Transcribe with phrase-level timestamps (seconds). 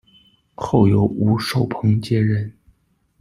[0.55, 2.51] 后由吴寿朋接任。